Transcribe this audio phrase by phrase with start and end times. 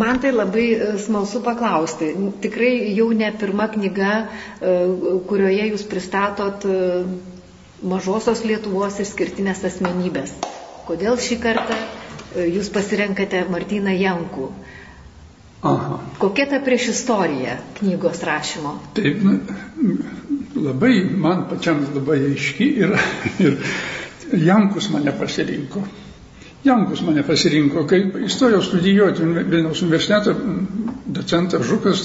[0.00, 2.10] Man tai labai e, smalsu paklausti.
[2.44, 4.74] Tikrai jau ne pirma knyga, e,
[5.28, 6.78] kurioje jūs pristatot e,
[7.92, 10.32] mažosios Lietuvos išskirtinės asmenybės.
[10.88, 11.76] Kodėl šį kartą
[12.56, 14.50] jūs pasirenkate Martyną Jankų?
[15.70, 15.98] Aha.
[16.20, 18.74] Kokia ta prieš istorija knygos rašymo?
[18.96, 19.20] Taip,
[20.56, 20.94] labai
[21.24, 22.94] man pačiam labai aiški ir,
[23.44, 23.58] ir
[24.46, 25.82] Jankus mane pasirinko.
[26.64, 30.34] Jankus mane pasirinko, kai įstojau studijuoti Vilniaus universiteto,
[31.08, 32.02] docentas Žukas,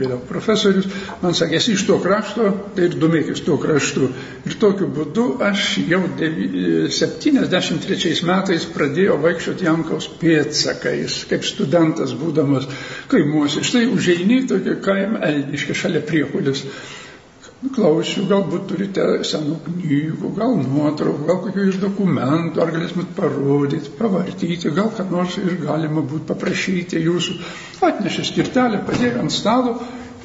[0.00, 0.86] vėliau profesorius,
[1.20, 4.08] man sakė, esi iš to krašto, tai ir domėkis tuo kraštu.
[4.48, 12.64] Ir tokiu būdu aš jau 73 metais pradėjau vaikščioti Jankaus pėdsakais, kaip studentas būdamas
[13.12, 13.60] kaimuose.
[13.60, 16.64] Štai užeini tokį kaimą Elniškį šalia priekulis
[17.70, 24.72] klausiu, galbūt turite senų knygų, gal nuotraukų, gal kokių iš dokumentų, ar galėtumėt parodyti, pavartyti,
[24.74, 27.38] gal ką nors ir galima būtų paprašyti jūsų.
[27.86, 29.76] Atnešė skirtelę, padėjo ant stalo,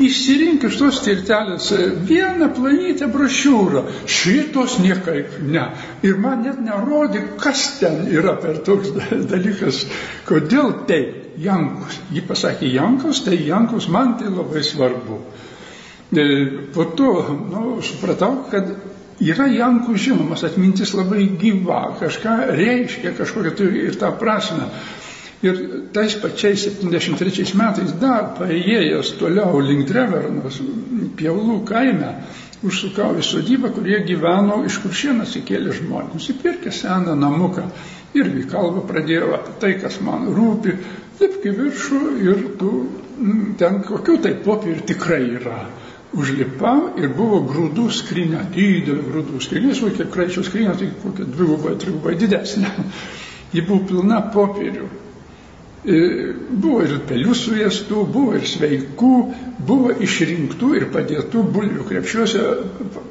[0.02, 1.70] išsirink iš tos skirtelės
[2.10, 3.86] vieną planytę brošiūrą.
[4.18, 5.68] Šitos niekaip ne.
[6.06, 8.94] Ir man net nerodė, kas ten yra per toks
[9.32, 9.86] dalykas,
[10.30, 11.04] kodėl tai
[11.38, 12.00] Jankus.
[12.10, 15.22] Ji pasakė Jankus, tai Jankus man tai labai svarbu.
[16.12, 18.70] E, po to nu, supratau, kad
[19.20, 24.70] yra Jankų žinomas, atmintis labai gyva, kažką reiškia, kažkokią turi ir tą prasme.
[25.44, 25.60] Ir
[25.94, 30.62] tais pačiais 73 metais dar paėjęs toliau link Drevernos,
[31.18, 32.14] Piaulų kaime,
[32.66, 37.68] užsukau į sodybą, kurie gyveno iš kuršienas įkėlė žmonės, nusipirkė seną namuką.
[38.18, 40.74] Irgi kalbą pradėjau apie tai, kas man rūpi,
[41.20, 42.72] lipki viršų ir tu
[43.60, 45.60] ten kokių tai popierių tikrai yra
[46.16, 52.16] užlipau ir buvo grūdų skrinė, didelė grūdų skrinė, kiek kraičio skrinė, tai kokia dvigubai, trigubai
[52.20, 52.72] didesnė.
[53.56, 54.88] Ji buvo pilna popierių.
[55.88, 56.00] E,
[56.52, 59.12] buvo ir pelių suėstų, buvo ir sveikų,
[59.68, 62.44] buvo išrinktų ir padėtų bulvių krepšiuose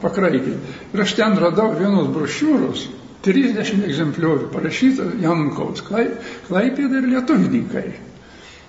[0.02, 0.58] pakraikiai.
[0.92, 2.88] Ir aš ten radau vienos brošiūros,
[3.26, 7.86] 30 egzempliorių parašyta Jankaus, Klaipėda ir Lietuvininkai.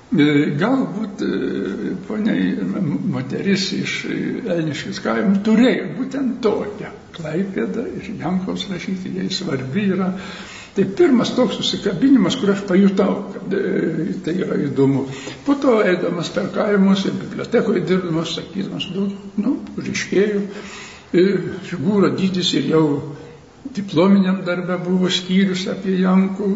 [0.08, 0.26] E,
[0.56, 1.30] galbūt e,
[2.08, 2.54] poniai
[3.12, 10.14] moteris iš Elniškis kaimų turėjo būtent tokią klaipėdą ir Jankos rašyti, jai svarbi yra.
[10.78, 15.04] Tai pirmas toks susikabinimas, kur aš pajutau, kad e, tai yra įdomu.
[15.44, 19.12] Po to eidamas per kaimus ir bibliotekoje dirbdamas, sakydamas, daug,
[19.44, 20.44] nu, ryškėjų,
[21.68, 22.86] figūra dydis ir jau
[23.76, 26.48] diplominiam darbe buvo skyrius apie Jankų,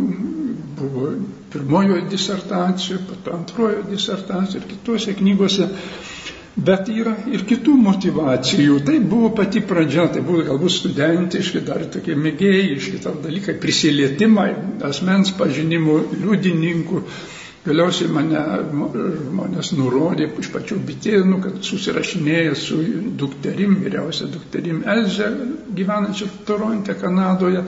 [0.81, 1.11] buvo
[1.53, 5.69] pirmojoje disertacijoje, po to antrojoje disertacijoje ir kitose knygose.
[6.51, 8.81] Bet yra ir kitų motivacijų.
[8.87, 14.49] Tai buvo pati pradžia, tai buvo galbūt studentiški, dar tokie mėgėjiški dalykai, prisilietimai,
[14.89, 17.05] asmens pažinimų, liudininkų.
[17.61, 18.41] Galiausiai mane
[18.73, 22.79] žmonės nurodė iš pačių bitėnų, kad susirašinėja su
[23.21, 25.27] dukterim, vyriausia dukterim Elze,
[25.77, 27.61] gyvenančia Toronte, Kanadoje.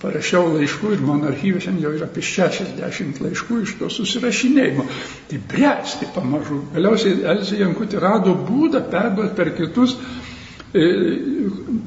[0.00, 4.86] Parašiau laiškų ir mano archyve šiandien jau yra apie 60 laiškų iš to susirašinėjimo.
[5.28, 6.62] Tai bręsti pamažu.
[6.72, 9.96] Galiausiai Elze Jankutė rado būdą perduoti per kitus
[10.72, 10.86] e,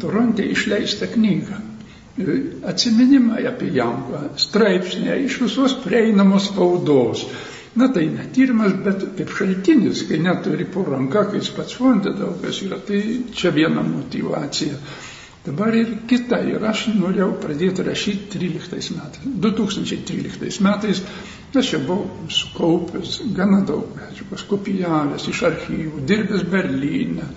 [0.04, 2.38] Toronte išleistą knygą e,
[2.70, 7.26] atsiminimai apie Janką, straipsniai iš visos prieinamos spaudos.
[7.74, 12.14] Na tai ne tyrimas, bet kaip šaltinis, kai neturi po ranka, kai jis pats fonde
[12.14, 13.02] daug kas yra, tai
[13.34, 14.78] čia viena motivacija.
[15.44, 19.26] Dabar ir kita, ir aš norėjau pradėti rašyti 13 metais.
[19.46, 21.02] 2013 metais
[21.60, 27.28] aš čia buvau sukaupęs gana daug medžiagos, kopijavęs iš archyvų, dirbęs Berlyne,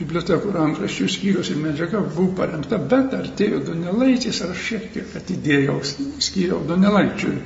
[0.00, 5.76] bibliotekų rankraščių skyrius ir medžiaga buvo parengta, bet artėjo Donelaitis ir aš šiek tiek atidėjau,
[6.24, 7.36] skyriau Donelaičiui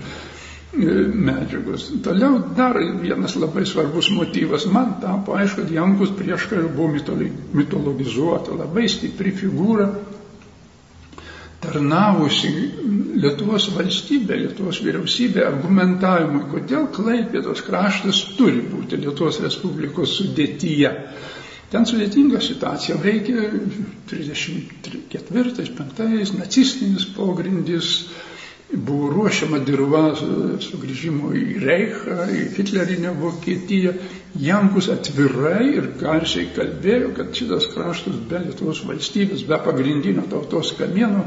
[0.74, 1.92] medžiagos.
[2.02, 4.66] Toliau dar vienas labai svarbus motyvas.
[4.66, 6.88] Man tapo aišku, kad Jankus prieš karą buvo
[7.54, 9.88] mitologizuota, labai stipri figūra,
[11.62, 12.48] tarnavusi
[13.16, 20.90] Lietuvos valstybė, Lietuvos vyriausybė argumentavimui, kodėl Klaipėdos kraštas turi būti Lietuvos Respublikos sudėtyje.
[21.72, 23.48] Ten sudėtinga situacija, veikia
[24.12, 28.04] 34-5 nacistinis pogrindis,
[28.72, 30.02] buvo ruošiama dirba
[30.62, 33.92] sugrįžimo į Reichą, į Hitlerinę Vokietiją.
[34.42, 41.22] Jankus atvirai ir garsiai kalbėjo, kad šitas kraštas be Lietuvos valstybės, be pagrindinio tautos kamieno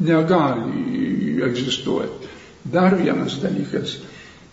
[0.00, 2.28] negali egzistuoti.
[2.64, 3.98] Dar vienas dalykas.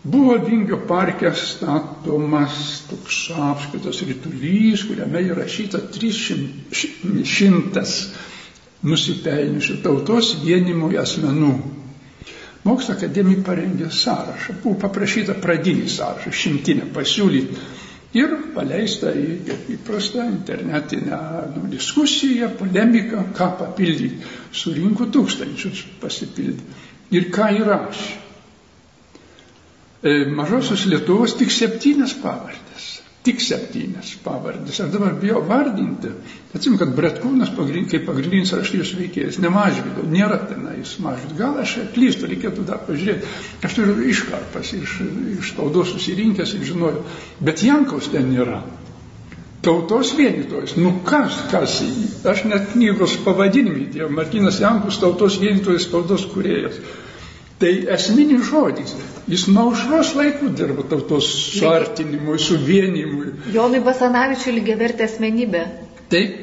[0.08, 7.84] Buvo Vingio parke statomas toks apskritas rytulys, kuriame įrašyta 300
[8.88, 11.54] nusipelniusių tautos vienimui asmenų.
[12.68, 17.62] Mokslo akademija parengė sąrašą, buvo paprašyta pradinį sąrašą, šimtinę pasiūlyti
[18.18, 21.20] ir paleista į įprastą internetinę
[21.56, 24.22] nu, diskusiją, polemiką, ką papildyti.
[24.62, 26.86] Surinko tūkstančius pasipildyti.
[27.16, 28.16] Ir ką įrašė.
[30.08, 32.97] E, mažosios Lietuvos tik septynias pavardės
[33.28, 34.80] tik septynias pavardės.
[34.80, 36.14] Aš dabar bijau vardinti.
[36.56, 41.36] Atsim, kad Bretkūnas pagrind, kaip pagrindinis raštijos veikėjas, ne mažvido, nėra tenais mažvido.
[41.40, 43.28] Gal aš klystu, reikėtų dar pažiūrėti.
[43.68, 44.98] Aš turiu iškarpas iš,
[45.42, 47.04] iš tautos susirinkęs ir žinojau.
[47.44, 48.62] Bet Jankaus ten nėra.
[49.68, 50.78] Tautos vienytojas.
[50.80, 51.82] Nu kas, kas,
[52.24, 54.08] aš net knygos pavadinimį dėjau.
[54.16, 56.80] Martinas Jankus, tautos vienytojas, tautos kuriejas.
[57.58, 58.94] Tai esminis žodis.
[59.28, 63.32] Jis nuo aušros laikų dirbo tautos suartinimui, suvienimui.
[63.56, 65.64] Jonui Basanavičiui lygiai vertė asmenybė.
[66.12, 66.38] Taip,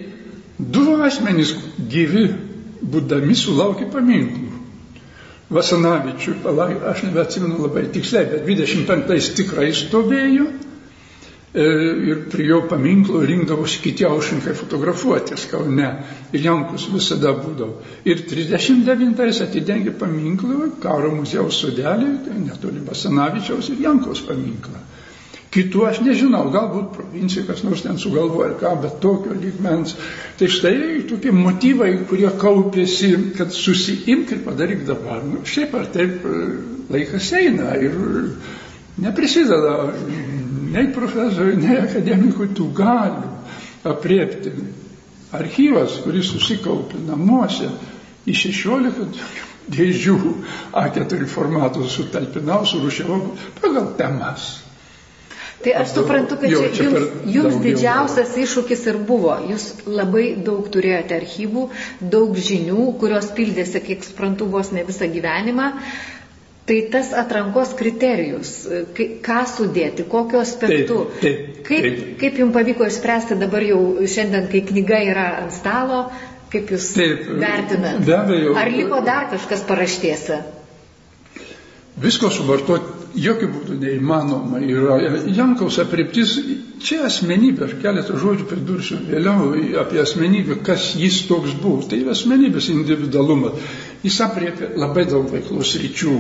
[0.59, 1.55] du asmenys
[1.93, 2.27] gyvi,
[2.83, 4.51] būdami sulaukė paminklų.
[5.55, 6.41] Vasanavičiui,
[6.91, 10.49] aš nebeatsimenu labai tiksliai, bet 25 tikrai stovėjo
[11.55, 15.91] ir prie jo paminklo rinkdavosi kiti aušinkai fotografuotis Kaune.
[16.35, 17.79] Ir Jankus visada būdavo.
[18.05, 24.83] Ir 39-ais atidengė paminklą karo muziejaus sodelį, tai netoli Basanavičiaus ir Jankos paminklą.
[25.55, 29.95] Kitų aš nežinau, galbūt provincijai kas nors ten sugalvoja ką, bet tokio lygmens.
[30.41, 35.23] Tai štai tokie motyvai, kurie kaupėsi, kad susiimk ir padaryk dabar.
[35.23, 36.41] Nu, šiaip ar taip e,
[36.91, 37.95] laikas eina ir
[38.97, 39.93] neprisideda
[40.75, 43.31] nei profesoriui, nei akademikui tų galių
[43.91, 44.53] apriepti.
[45.35, 47.73] Archyvas, kuris susikaupė namuose
[48.31, 49.25] į 16
[49.75, 50.19] dėžių
[50.79, 53.33] A4 formatų sutalpinau, surušiavau
[53.63, 54.53] pagal temas.
[55.65, 59.33] Tai aš suprantu, kad čia, čia jums, jums didžiausias iššūkis ir buvo.
[59.49, 61.63] Jūs labai daug turėjote archyvų,
[62.15, 65.71] daug žinių, kurios pildėsi, kiek suprantu, vos ne visą gyvenimą.
[65.73, 66.14] Uh,
[66.65, 68.51] Tai tas atrankos kriterijus,
[68.97, 72.07] ką sudėti, kokiu aspektu, taip, taip, kaip, taip.
[72.23, 76.07] kaip jums pavyko išspręsti dabar jau šiandien, kai knyga yra ant stalo,
[76.55, 78.07] kaip jūs taip, vertinate?
[78.09, 78.55] Be abejo.
[78.57, 80.41] Ar liko dar kažkas paraštėse?
[82.01, 84.99] Visko suvartoti jokių būdų neįmanoma yra.
[85.35, 86.35] Jankaus apriptis,
[86.85, 89.53] čia asmenybė, aš keletą žodžių pridursiu vėliau
[89.83, 91.83] apie asmenybę, kas jis toks buvo.
[91.91, 93.59] Tai asmenybės individualumas.
[94.05, 96.15] Jis apriepė labai daug veiklos ryčių.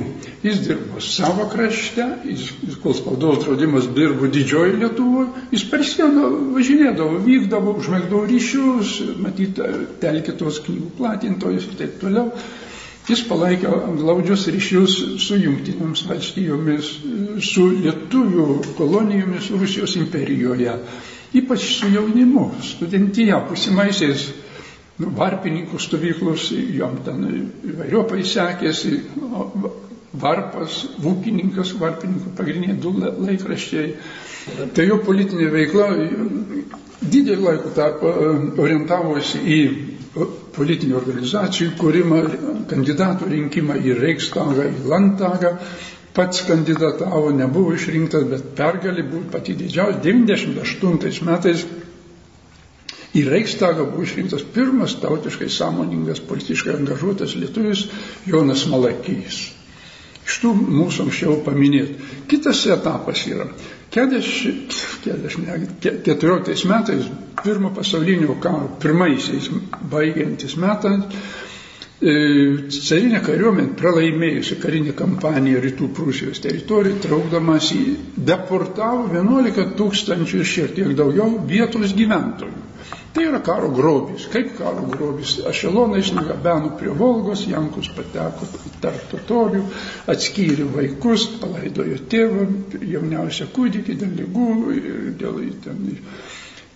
[0.46, 2.46] Jis dirbo savo krašte, jis,
[2.80, 9.60] kol spaudos draudimas dirbo didžioji Lietuvoje, jis per sieną važinėdavo, vykdavo, užmėgdavo ryšius, matyt,
[10.00, 12.30] telkė tos knygų platintojus ir taip toliau.
[13.04, 13.68] Jis palaikė
[13.98, 16.86] glaudžius ryšius su jungtinėms valstijomis,
[17.44, 18.46] su lietuvių
[18.78, 20.72] kolonijomis Rusijos imperijoje,
[21.36, 24.24] ypač su jaunimu, studentija, pusimaisiais
[25.02, 26.48] nu, varpininkų stovyklos,
[26.78, 27.26] jom ten
[27.74, 28.94] įvairiopai sekėsi,
[30.24, 33.92] varpas, ūkininkas, varpininkų pagrindiniai du laikraščiai.
[34.76, 35.90] Tai jo politinė veikla
[37.04, 38.14] didelį laiko tarpą
[38.64, 39.60] orientavosi į
[40.56, 42.20] politinių organizacijų kūrimą,
[42.70, 45.54] kandidatų rinkimą į Reichstagą, į Landtagą.
[46.14, 49.98] Pats kandidatavo, nebuvo išrinktas, bet pergalė buvo pati didžiausia.
[50.04, 51.64] 98 metais
[53.14, 57.88] į Reichstagą buvo išrinktas pirmas tautiškai sąmoningas, politiškai angažuotas lietuvis
[58.30, 59.40] Jonas Malakys.
[60.24, 61.98] Iš tų mūsų anksčiau paminėt.
[62.30, 63.50] Kitas etapas yra
[63.94, 67.04] 14 metais,
[67.44, 69.50] pirmo pasaulinio karo, pirmaisiais
[69.90, 71.00] baigiantis metais,
[72.02, 77.82] carinė kariuomenė pralaimėjusi karinį kampaniją rytų Prūsijos teritorijoje, traukdamas į
[78.30, 82.64] deportavo 11 tūkstančių ir šiek tiek daugiau vietos gyventojų.
[83.14, 84.24] Tai yra karo grobis.
[84.32, 85.36] Kaip karo grobis?
[85.46, 88.48] Ašelonais nugabeno prie Volgos, Jankus pateko
[88.82, 89.60] tarp totorių,
[90.10, 92.48] atskyrė vaikus, palaidojo tėvą,
[92.90, 94.48] jauniausią kūdikį dėl lygų,
[95.22, 95.86] dėl ten.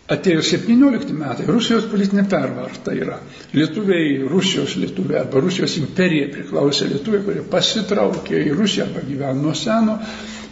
[0.08, 3.18] Atėjo 17 metai, Rusijos politinė pervarta yra.
[3.52, 9.52] Lietuviai, Rusijos lietuviai arba Rusijos imperija priklausė lietuviai, kurie pasitraukė į Rusiją arba gyveno nuo
[9.58, 9.98] seno.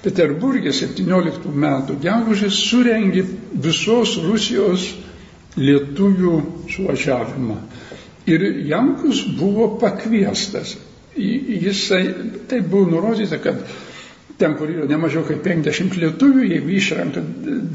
[0.04, 3.24] Peterburgė 17 metų gegužės surengė
[3.64, 4.90] visos Rusijos
[5.56, 6.34] lietuvių
[6.76, 7.56] suvažiavimą.
[8.28, 10.76] Ir Jankus buvo pakviestas.
[11.16, 12.02] Jisai,
[12.50, 13.64] tai buvo nurodyta, kad
[14.38, 17.22] ten, kur yra nemažiau kaip 50 lietuvių, jeigu išrenka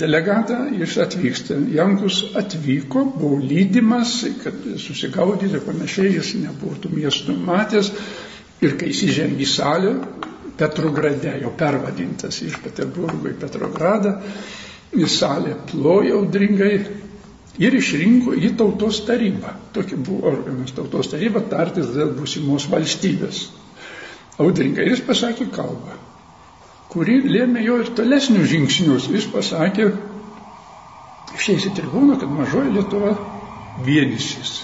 [0.02, 1.58] delegatą, jis atvyksta.
[1.74, 7.92] Jankus atvyko, buvo lydimas, kad susigaudyti ir panašiai, jis nebuvo tų miestų matęs.
[8.62, 9.96] Ir kai jis įžengė į salę,
[10.62, 14.12] Petrograde, jau pervadintas iš Peterburgo į Petrogradą,
[14.94, 16.76] į salę plojo audringai,
[17.60, 19.56] ir išrinko į tautos tarybą.
[19.74, 23.48] Tokia buvo organas tautos taryba tartis dėl būsimos valstybės.
[24.42, 24.86] audringai.
[24.86, 25.98] Ir jis pasakė kalbą,
[26.92, 29.08] kuri lėmė jo ir tolesnius žingsnius.
[29.14, 29.92] Jis pasakė,
[31.38, 33.16] išėjęs į tribūną, kad mažoji Lietuva
[33.86, 34.60] vienysis.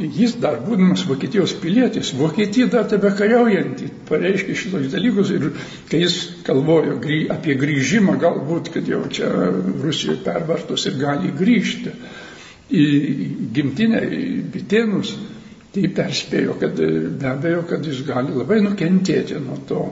[0.00, 5.50] Jis dar būdamas Vokietijos pilietis, Vokietija dar tebe kariaujantį, pareiškė šitos dalykus ir
[5.90, 6.96] kai jis kalvojo
[7.34, 9.28] apie grįžimą, galbūt, kad jau čia
[9.82, 11.92] Rusijoje pervartos ir gali grįžti
[12.72, 12.86] į
[13.52, 15.12] gimtinę, į bitėnus,
[15.76, 19.84] tai perspėjo, kad be abejo, kad jis gali labai nukentėti nuo to.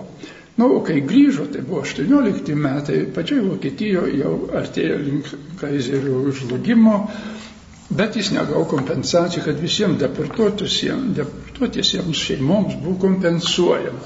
[0.60, 5.24] Na, nu, o kai grįžo, tai buvo 18 metai, pačioj Vokietijoje jau artėjo link
[5.62, 6.96] kaizerių žlugimo,
[7.96, 14.04] bet jis negavo kompensacijų, kad visiems deportuotisiems šeimoms buvo kompensuojama.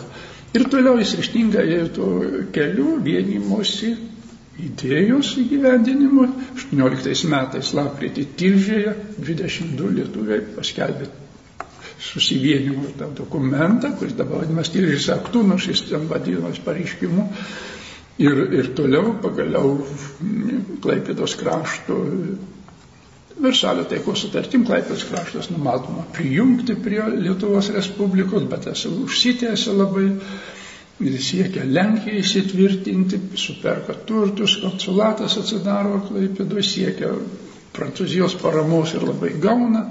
[0.55, 2.11] Ir toliau jis ryštingai ėjo tuo
[2.55, 3.91] keliu vienimosi
[4.69, 6.23] idėjos įgyvendinimu.
[6.55, 11.24] 18 metais lapkritį Tilžėje 22 lietuviai paskelbė
[12.01, 17.29] susivienimo tą dokumentą, kuris dabar vadinamas Tilžės aktu, nors jis ten vadinamas pareiškimu.
[18.25, 19.73] Ir, ir toliau pagaliau
[20.85, 21.97] Klaipėdos krašto
[23.43, 30.05] Versalio taikos sutartim Klaipės kraštas numatoma prijungti prie Lietuvos Respublikos, bet tas užsitęsė labai
[31.03, 37.11] ir siekia Lenkiją įsitvirtinti, superka turtus, konsulatas atsidaro Klaipėdoje, siekia
[37.75, 39.83] Prancūzijos paramos ir labai gauna.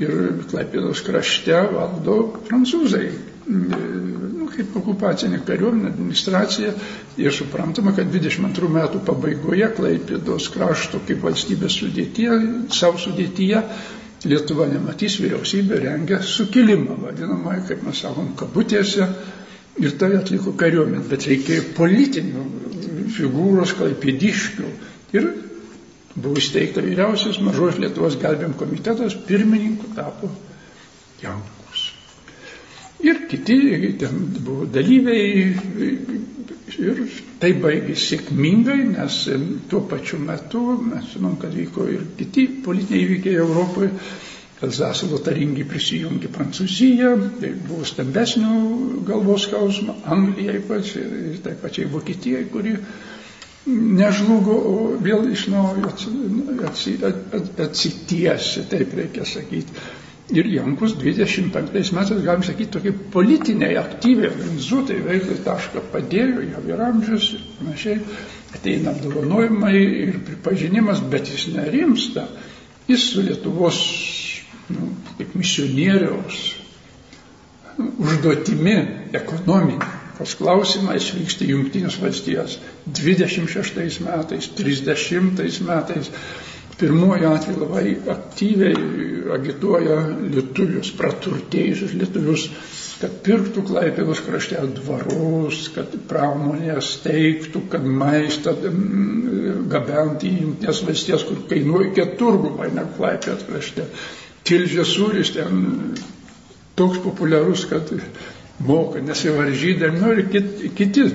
[0.00, 0.12] Ir
[0.48, 2.16] Klaipėdos krašte valdo
[2.48, 3.08] prancūzai.
[3.50, 6.72] Nu, kaip okupacinė kariuomenė, administracija.
[7.20, 12.38] Ir suprantama, kad 22 metų pabaigoje Klaipėdos krašto kaip valstybės sudėtyje,
[12.72, 13.64] savo sudėtyje
[14.28, 19.06] Lietuva nematys, vyriausybė rengia sukilimą, vadinamą, kaip mes sakom, kabutėse.
[19.80, 22.42] Ir tai atliko kariuomenė, bet reikėjo politinių
[23.16, 24.72] figūros klaipėdiškių.
[25.16, 25.30] Ir
[26.16, 30.30] buvo įsteigta vyriausias mažos Lietuvos gelbėjim komitetas, pirmininku tapo
[31.22, 31.60] Janku.
[33.00, 35.54] Ir kiti ten buvo dalyviai
[36.80, 36.98] ir
[37.40, 39.16] tai baigėsi sėkmingai, nes
[39.70, 43.94] tuo pačiu metu mes žinom, kad vyko ir kiti politiniai įvykiai Europoje.
[44.60, 48.50] Elzaso lotaringi prisijungė Prancūzija, tai buvo stambesnių
[49.08, 52.74] galvos skausmų, Anglijai ypač ir tai pačiai Vokietijai, kuri
[53.70, 55.90] nežlugo, o vėl iš naujo
[57.66, 59.88] atsitiesi, taip reikia sakyti.
[60.30, 66.82] Ir Jankus 25 metais, galim sakyti, tokie politiniai, aktyviai, organizuotai veiklai tašką padėjo, jau ir
[66.86, 67.96] amžius ir panašiai,
[68.54, 72.28] ateina apdovanojimai ir pripažinimas, bet jis nerimsta.
[72.86, 73.80] Jis su Lietuvos,
[74.70, 76.38] nu, kaip misionieriaus
[77.78, 78.76] nu, užduotimi
[79.18, 79.99] ekonominė.
[80.20, 82.58] Tas klausimas vyksta Junktinės valstijos
[82.98, 86.10] 26 metais, 30 metais
[86.80, 88.74] pirmoju atveju labai aktyviai
[89.38, 89.96] agituoja
[90.34, 92.44] lietuvius, praturtėjusius lietuvius,
[93.00, 98.52] kad pirktų Klaipėdos krašte dvarus, kad pramonė steigtų, kad maistą
[99.72, 103.88] gabentų į Junktinės valstijas, kur kainuoja keturgumai, ne Klaipėdos krašte.
[104.50, 105.64] Tilžės sūris ten
[106.76, 107.88] toks populiarus, kad
[108.66, 110.24] moka nesivaržydami, nu ir
[110.74, 111.10] kiti.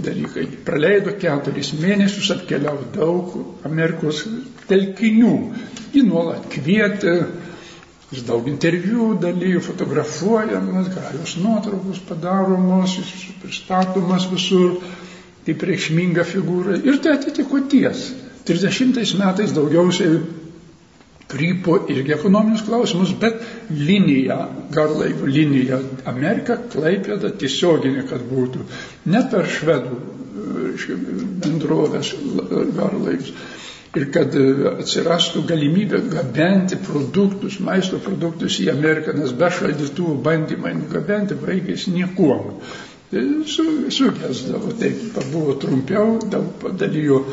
[0.00, 0.46] dalykai.
[0.64, 3.34] Praleido keturis mėnesius, apkeliavo daug
[3.68, 4.22] Amerikos
[4.70, 5.32] telkinių.
[5.92, 7.14] Jį nuolat kvietė,
[8.14, 14.78] jis daug interviu dalyjų, fotografuojamas, galios nuotraukos padaromos, jis pristatomas visur
[15.44, 16.78] kaip reikšminga figūra.
[16.80, 18.10] Ir tai atitiko ties.
[18.48, 20.20] 30 metais daugiausiai
[21.30, 24.36] krypo irgi ekonominius klausimus, bet linija,
[24.74, 25.78] garlaivų linija
[26.10, 28.64] Amerika, Klaipėda tiesioginė, kad būtų,
[29.14, 30.00] net per švedų
[31.44, 32.12] bendrovės
[32.76, 33.32] garlaivius.
[33.98, 34.34] Ir kad
[34.78, 42.60] atsirastų galimybė gabenti produktus, maisto produktus į Ameriką, nes be šaldytuvų bandymai nugabenti baigėsi niekuom.
[43.50, 47.24] Su, sugesdavo, taip buvo trumpiau, daug padalyjo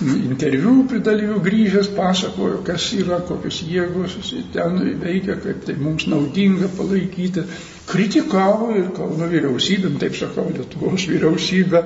[0.00, 4.16] interviu prie dalyvių grįžęs pasakojo, kas yra, kokios jėgos
[4.54, 7.44] ten veikia, kaip tai mums naudinga palaikyti.
[7.90, 11.82] Kritikavo ir Kauno vyriausybėm, taip sakau, Lietuvos vyriausybę,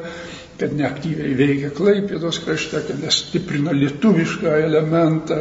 [0.60, 5.40] kad neaktyviai veikia Klaipėdos krašte, kad nestiprina lietuvišką elementą.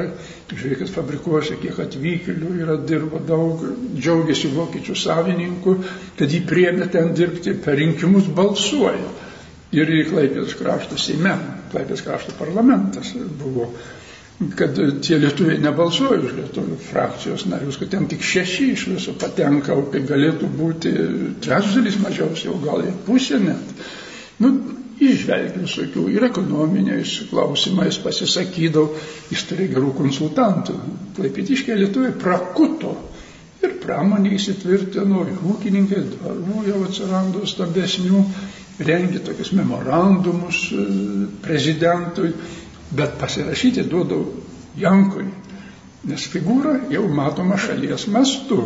[0.53, 3.61] Žiūrėkit, fabrikuose kiek atvykėlių yra dirba daug,
[3.97, 5.77] džiaugiasi vokiečių savininkų,
[6.19, 9.31] kad jį priemė ten dirbti, per rinkimus balsuoja
[9.73, 11.33] ir į Klaipės krašto Seime,
[11.73, 13.69] Klaipės krašto parlamentas buvo,
[14.57, 19.75] kad tie lietuviai nebalsuoja už lietuvių frakcijos narius, kad ten tik šeši iš viso patenka,
[19.77, 20.93] o kai galėtų būti
[21.45, 23.85] trečdalis mažiausiai, jau gal ir pusė net.
[24.43, 24.53] Nu,
[25.03, 28.93] išvelgiu visokių ir ekonominiais klausimais pasisakydavau,
[29.33, 30.77] jis turi gerų konsultantų.
[31.17, 32.93] Klaipėtiškiai lietuviai prakuto
[33.63, 38.23] Ir pramonė įsitvirtino, ir ūkininkai, dvarų jau atsirado stambesnių,
[38.79, 40.87] rengia tokius memorandumus e,
[41.43, 42.33] prezidentui,
[42.93, 44.25] bet pasirašyti duodau
[44.77, 45.27] Jankui,
[46.09, 48.59] nes figūra jau matoma šalies mastu.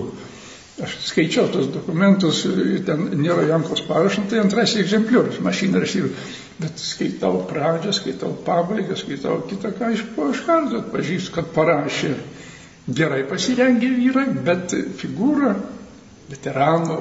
[0.78, 2.44] Aš skaičiau tos dokumentus,
[2.86, 6.12] ten nėra Jankos parašo, tai antrasis egzempliorius, mašina rašysiu,
[6.62, 12.14] bet skaitau pradžią, skaitau pabaigą, skaitau kitą, ką iš po iš karto atpažįstu, kad parašė
[12.88, 15.56] gerai pasirengę vyrai, bet figūra
[16.32, 16.98] veteranų,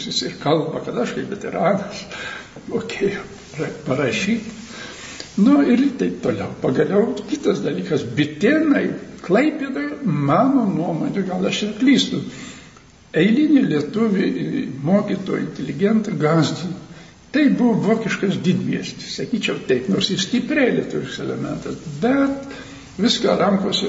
[0.00, 2.04] jis ir kalba, kad aš kaip veteranas
[2.70, 3.24] mokėjau
[3.86, 4.58] parašyti.
[5.40, 6.50] Nu ir taip toliau.
[6.60, 8.88] Pagaliau kitas dalykas, bitėnai,
[9.24, 12.20] klaipėdai, mano nuomonė, gal aš ir klystu,
[13.16, 14.30] eilinį lietuvį
[14.84, 16.78] mokytoją, inteligentą gazdino.
[17.30, 22.56] Tai buvo vokiškas didmiestis, sakyčiau taip, nors jis stipriai lietuviškas elementas, bet
[22.98, 23.86] viską rankose,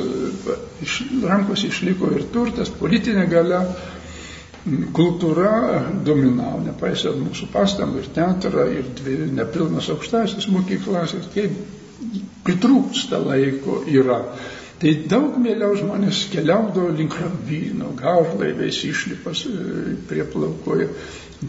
[0.86, 3.64] iš, rankose išliko ir turtas, politinė galia,
[4.94, 11.56] kultūra dominavo, nepaisant mūsų pastangų ir teatrą, ir dvi nepilnas aukštasis mokyklas, ir kaip
[12.46, 14.22] pritrūksta laiko yra.
[14.82, 20.88] Tai daug mėliau žmonės keliaudavo link Rambino, garlaiviais išlipas e, prie plaukoje,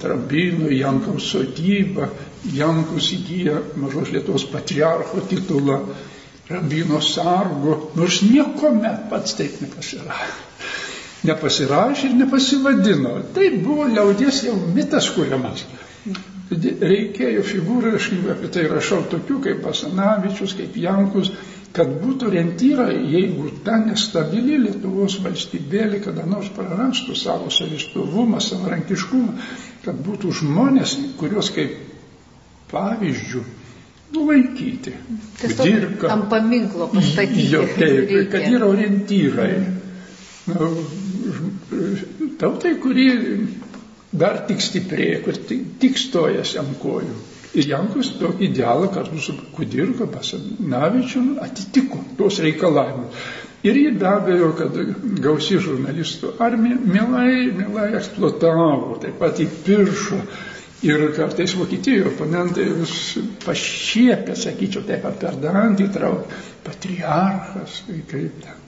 [0.03, 2.09] Rambino, Jankaus sodybą,
[2.53, 5.81] Jankus įgyja mažos Lietuvos patriarcho titulą,
[6.49, 10.51] Rambino sargo, nors nieko met pats taip nepasirašė
[11.29, 13.15] nepasirašė ir nepasivadino.
[13.37, 15.65] Tai buvo liaudies jau mitas kuriamas.
[16.53, 21.31] Reikėjo figūrų, aš apie tai rašau, tokių kaip Basanavičius, kaip Jankus,
[21.73, 29.33] kad būtų rentyra, jeigu ta nestabili Lietuvos valstybėlė kada nors prarastų savo savistovumą, savarankiškumą,
[29.87, 31.79] kad būtų žmonės, kuriuos kaip
[32.73, 33.45] pavyzdžių
[34.13, 34.93] nulaikyti.
[35.41, 37.49] Tiesiog ant paminklo pastatyti.
[37.55, 39.55] Jo, taip, kad yra orientyrai.
[40.53, 40.69] Nu,
[42.41, 43.07] tautai, kuri
[44.13, 47.15] dar tik stiprėja, kur tik, stojasi ant kojų.
[47.53, 53.27] Ir Jankus tokį idealą kartu su Kudirka Basanavičium atitiko tuos reikalavimus.
[53.63, 54.79] Ir jį be abejo, kad
[55.23, 60.23] gausi žurnalistų armija mielai, mielai eksploatavo, taip pat įpiršo.
[60.83, 62.97] Ir kartais Vokietijoje oponentai vis
[63.45, 67.77] pašiepia, sakyčiau, taip per dantį traukė, patriarchas,
[68.11, 68.62] kaip ten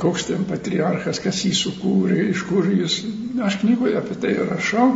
[0.00, 3.02] koks ten patriarchas, kas jį sukūrė, iš kur jis.
[3.44, 4.94] Aš knygoje apie tai rašau.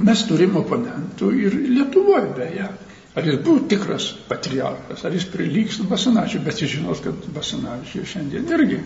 [0.00, 2.70] Mes turime oponentų ir Lietuvoje beje.
[3.10, 8.46] Ar jis buvo tikras patriarchas, ar jis prilygs Basanačiui, bet jūs žinot, kad Basanačiui šiandien
[8.54, 8.78] irgi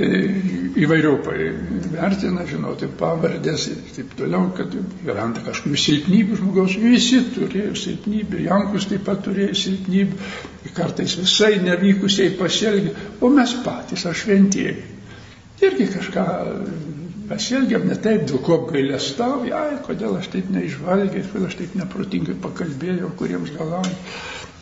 [0.00, 1.48] įvairiopai
[1.92, 4.72] vertina, žinoti pavardės ir taip toliau, kad
[5.04, 10.30] randa kažkokių silpnybių žmogaus, visi turėjo silpnybių, Jankus taip pat turėjo silpnybių,
[10.72, 14.78] kartais visai nevykusiai pasielgia, o mes patys, aš šventieji,
[15.60, 16.26] irgi kažką
[17.28, 22.36] pasielgiam ne taip, dėl ko gailestauju, ai, kodėl aš taip neižvalgiai, kodėl aš taip neprotingai
[22.42, 23.84] pakalbėjau, kuriems galau.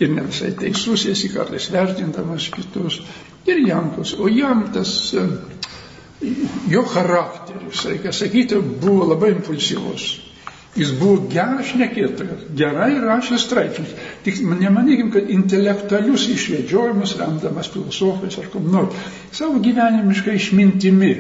[0.00, 3.02] Ir ne visai teisus esi kartais vertindamas kitus.
[3.48, 5.26] Ir Jankus, o jam tas, e,
[6.68, 10.11] jo charakteris, reikia sakyti, buvo labai impulsyvus.
[10.79, 13.94] Jis buvo geras šnekėtojas, gerai rašė straipsnius.
[14.22, 18.94] Tik nemanykim, kad intelektualius išvedžiojimus remdamas filosofais ar kom nors.
[19.35, 21.11] Savo gyvenimiškai išmintimi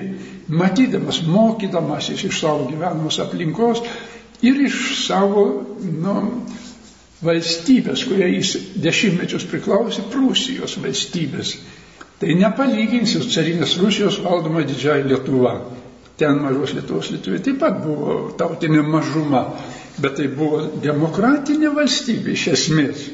[0.54, 3.82] matydamas, mokydamasis iš savo gyvenamos aplinkos
[4.46, 5.44] ir iš savo
[5.82, 6.14] nu,
[7.26, 11.56] valstybės, kurie jis dešimtmečius priklausė, Prūsijos valstybės.
[12.20, 15.54] Tai nepalyginsiu carinės Rusijos valdoma didžiai Lietuva.
[16.20, 19.40] Ten mažos Lietuvos Lietuvė taip pat buvo tautinė mažuma,
[20.04, 23.06] bet tai buvo demokratinė valstybė iš esmės.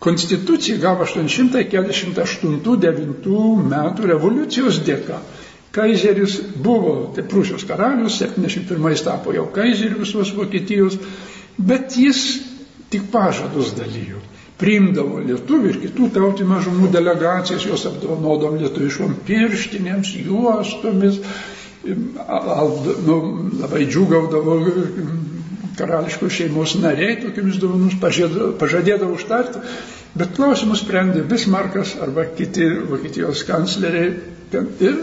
[0.00, 5.18] Konstitucija gavo 848-9 metų revoliucijos dėka.
[5.74, 10.94] Kaizeris buvo, tai Prūsijos karalius, 71 tapo jau kaizeriu visos Vokietijos,
[11.58, 12.18] bet jis
[12.90, 14.18] tik pažadus dalyjo.
[14.60, 21.20] Priimdavo lietuvių ir kitų tautinių mažumų delegacijas, juos apdovanodom lietuviškom pirštinėms, juostomis,
[21.86, 23.16] nu,
[23.62, 24.58] labai džiugaudavo
[25.80, 27.96] karališkos šeimos nariai tokiamis dovanus
[28.60, 29.62] pažadėdavo užtarti,
[30.18, 34.12] bet klausimus sprendė Bismarkas arba kiti Vokietijos kancleriai
[34.84, 35.00] ir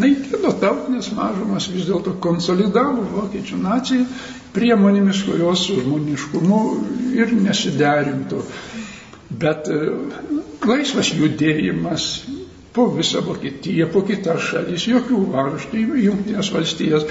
[0.00, 4.06] naikino tautinės mažumas, vis dėlto konsolidavo vokiečių naciją
[4.54, 6.60] priemonėmis, kurios su žmoniškumu
[7.18, 8.42] ir nesiderintų.
[9.40, 9.78] Bet e,
[10.68, 12.08] laisvas judėjimas
[12.74, 17.06] po visą Vokietiją, po kitas šalis, jokių varžtų, jungtinės valstijas,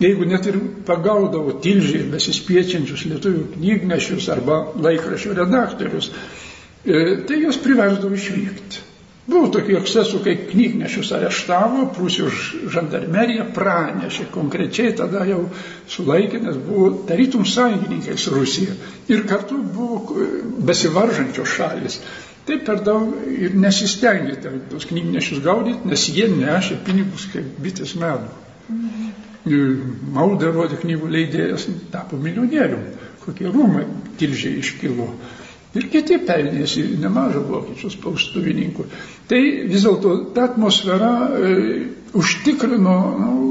[0.00, 6.12] jeigu net ir pagaudavo tilžiai besispiečiančius lietuvių knygnešius arba laikraščių redaktorius,
[6.84, 8.87] e, tai juos priversdavo išvykti.
[9.28, 12.38] Buvo tokių ekscesų, kai knygnešius areštavo, Prūsijos
[12.72, 15.42] žandarmerija pranešė konkrečiai, tada jau
[15.92, 18.76] sulaikė, nes buvo tarytum sąjungininkai su Rusija.
[19.12, 20.16] Ir kartu buvo
[20.70, 22.00] besivaržančios šalis.
[22.48, 24.38] Taip per daug ir nesistengė
[24.70, 28.32] tos knygnešius gaudyti, nes jie nešė pinigus kaip bitės medų.
[28.72, 29.10] Mhm.
[30.16, 32.88] Mauda rodė knygų leidėjas, tapo milijonierium,
[33.24, 33.84] kokie rūmai
[34.20, 35.12] tilžiai iškilo
[35.78, 38.86] ir kiti pelnėsi nemažą vokiečių spaustuvininkų.
[39.30, 41.52] Tai vis dėlto ta atmosfera e,
[42.18, 43.48] užtikrino nu,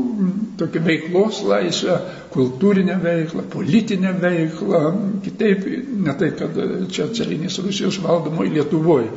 [0.57, 1.97] tokią veiklos laisvę,
[2.33, 4.81] kultūrinę veiklą, politinę veiklą,
[5.25, 5.65] kitaip,
[6.05, 6.57] ne tai, kad
[6.93, 9.11] čia carinės Rusijos valdomoje Lietuvoje.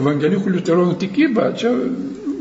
[0.00, 1.72] Evangelikų liuteronų tikyba, čia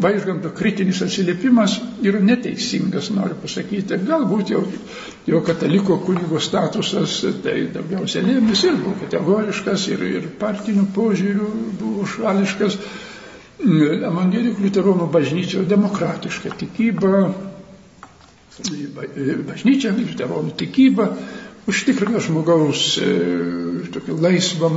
[0.02, 4.00] Vaižganto kritinis atsiliepimas yra neteisingas, noriu pasakyti.
[4.08, 4.62] Galbūt jau,
[5.30, 11.52] jo kataliko kunigo statusas, tai daugiausia lėmės ir buvo kategoriškas, ir, ir partinių požiūrių
[11.84, 12.80] buvo šališkas.
[13.62, 17.26] Evangelikų liuteronų bažnyčia demokratiška tikyba,
[19.52, 21.12] bažnyčia liuteronų tikyba
[21.68, 23.10] užtikrina žmogaus e,
[24.22, 24.70] laisvą,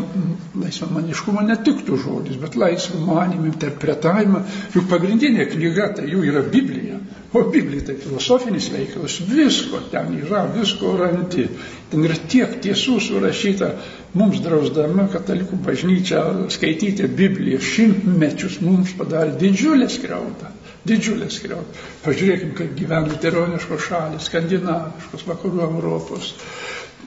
[0.60, 4.42] laisvą maniškumą, netiktų žodis, bet laisvą manimą, interpretavimą.
[4.74, 7.00] Juk pagrindinė knyga tai jų yra Biblija.
[7.34, 11.48] O Biblija tai filosofinis veikalas, visko ten yra, visko randi.
[11.90, 13.72] Ten yra tiek tiesų surašyta,
[14.14, 16.22] mums drausdama katalikų bažnyčia
[16.54, 20.52] skaityti Bibliją šimtmečius mums padarė didžiulę skriaudą.
[20.84, 21.84] Didžiulė skriauda.
[22.04, 26.34] Pažiūrėkime, kaip gyvena liuteroniškos šalis, skandinaviškos, vakarų Europos.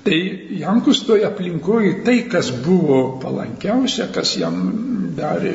[0.07, 0.17] Tai
[0.57, 4.61] Jankus toje aplinkoje tai, kas buvo palankiausia, kas jam
[5.17, 5.53] darė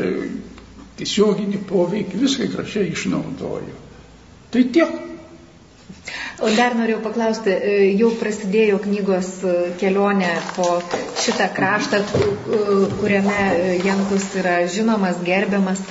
[1.00, 3.74] tiesioginį poveikį, viską gražiai išnaudojo.
[4.52, 5.00] Tai tiek.
[6.42, 10.68] O dar norėjau paklausti, e, jau prasidėjo knygos e, kelionė po
[11.22, 12.02] šitą kraštą,
[13.00, 15.82] kuriame e, Jankus yra žinomas, gerbiamas.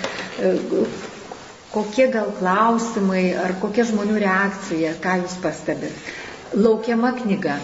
[1.72, 6.10] Kokie gal klausimai ar kokia žmonių reakcija, ką jūs pastebėt?
[6.56, 7.56] Laukiama knyga.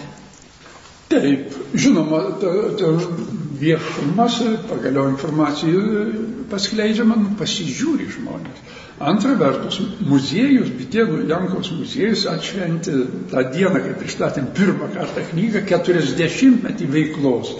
[1.08, 2.88] Taip, žinoma, ta, ta
[3.60, 6.04] viešumas, pagaliau informacija
[6.50, 8.60] paskleidžiama, nu, pasižiūri žmonės.
[8.98, 9.78] Antra vertus,
[10.10, 12.94] muziejus, Bitėnų Jankaus muziejus atšventė
[13.30, 17.52] tą dieną, kai pristatėm pirmą kartą knygą, 40 metį veiklos.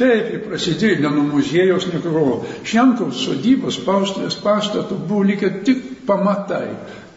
[0.00, 2.40] Taip, prasidėjo ne nuo muziejaus, ne kurio.
[2.68, 6.68] Šiankaus sodybos, paustuvės pastato buvo likę tik pamatai.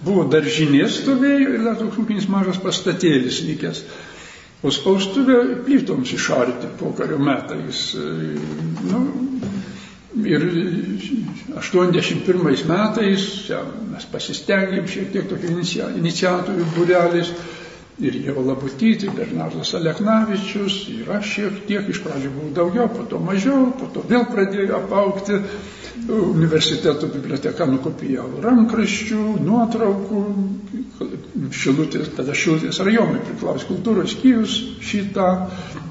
[0.03, 3.83] Buvo daržinės stovėjo ir dar toks ūkinis mažas pastatėlis likęs.
[4.63, 7.83] O spaustuvė plytoms išarti pokario metais.
[7.95, 9.01] Nu,
[10.27, 10.43] ir
[11.55, 15.53] 81 metais ja, mes pasistengėm šiek tiek tokio
[15.99, 17.31] iniciatorių būrelis.
[17.99, 23.19] Ir Jėva Labutyti, Bernardas Aleknavičius, ir aš šiek tiek, iš pradžių buvo daugiau, po to
[23.19, 25.41] mažiau, po to vėl pradėjo apaukti
[26.07, 30.21] universiteto biblioteka nukopijavo rankraščių, nuotraukų,
[31.55, 35.27] šilutės, tada šilutės rajonui priklausė kultūros skyrius šitą,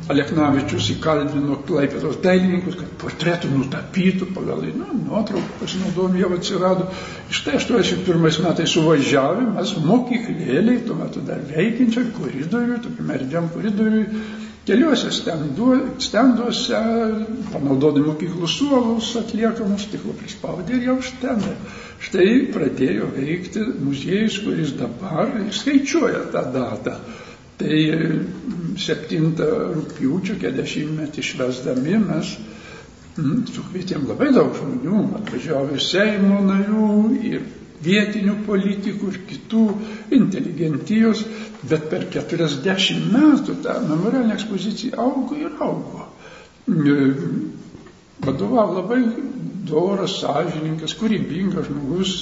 [0.08, 6.87] Aleknavičius įkalbino Klaipėdos dailininkus, kad portretų nutapytų pagal nu, nuotraukų pasinaudojom, jau atsirado.
[7.28, 14.06] Štai 81 metais suvažiavę, mes mokyklėliai, tuo metu dar veikiančiai koridoriui, tokiam erdviam koridoriui,
[14.68, 16.81] keliuose stenduose,
[17.52, 21.54] panaudodami mokyklų suolus atliekamus, stiklo prispaudę ir jau štendai.
[22.04, 26.98] Štai pradėjo veikti muziejus, kuris dabar skaičiuoja tą datą.
[27.59, 27.78] Tai
[28.78, 29.33] 7
[29.74, 32.37] rūpiučio, 40 metį švesdami mes
[33.16, 36.92] mm, sukvietėm labai daug žmonių, atvažiavo Seimo narių
[37.33, 37.42] ir
[37.84, 39.62] vietinių politikų ir kitų
[40.18, 41.22] inteligentijos,
[41.70, 46.06] bet per 40 metų ta memorialinė ekspozicija augo ir augo.
[48.18, 49.02] Vadovavo labai
[49.68, 52.16] doras, sąžininkas, kūrybingas žmogus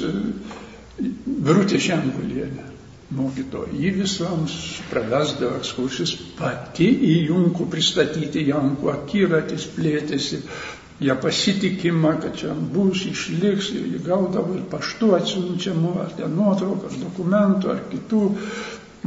[1.47, 2.65] Birutė Šengulienė
[3.17, 3.73] mokytoja.
[3.77, 4.55] Ji visams
[4.91, 10.41] pravesdavo ekskursijas pati į Junkų pristatyti Jankų akiratis plėtėsi
[11.01, 16.99] ją pasitikima, kad čia bus, išliks jį gaudavo ir paštu atsiunčiamų, ar ten nuotraukų, ar
[17.03, 18.23] dokumentų, ar kitų.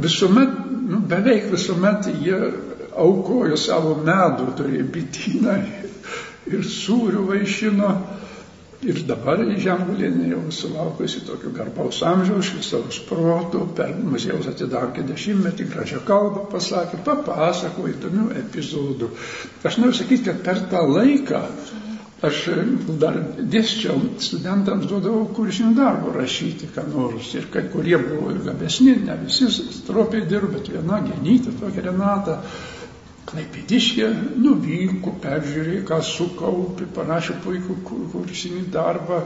[0.00, 0.54] Visuomet,
[0.90, 2.38] nu, beveik visuomet jie
[3.00, 5.56] aukojo savo medų, turėjo bityną
[6.50, 7.90] ir sūrių vaišino.
[8.80, 16.00] Ir dabar Žemgulienė jau sulaukusi tokio garbaus amžiaus, šviesaus protų, per muziejaus atidarkę dešimtmetį gražią
[16.08, 19.10] kalbą pasakė, papasako įdomių epizodų.
[19.68, 21.42] Aš noriu sakyti, kad per tą laiką
[22.20, 22.40] Aš
[23.00, 23.14] dar
[23.52, 27.30] dėsčiau studentams, duodavau kursinį darbą rašyti, ką nors.
[27.38, 32.34] Ir kai kurie buvo gabesni, ne visi stropiai dirbo, bet viena genytė, tokia Renata,
[33.30, 34.10] klaipėdiškė,
[34.42, 37.80] nuvyko, peržiūrėjo, ką sukaupė, parašė puikų
[38.12, 39.24] kursinį darbą.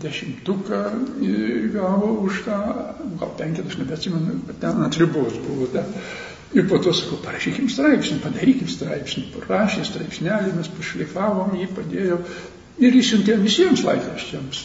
[0.00, 0.80] dešimtuką
[1.72, 2.58] gavo už tą,
[3.18, 5.66] gal penketas, nebeatsimenu, bet ten ant ribos buvo.
[5.72, 5.84] Ta.
[6.54, 9.24] Ir po to sakau, parašykim straipsnį, padarykim straipsnį.
[9.34, 12.18] Parašė straipsnelį, mes pašlifavom jį, padėjau
[12.82, 14.64] ir išsiuntėm visiems laikraščiams.